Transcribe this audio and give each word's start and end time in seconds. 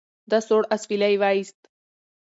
ده 0.29 0.39
سوړ 0.47 0.61
اسویلی 0.75 1.15
وایست. 1.21 1.59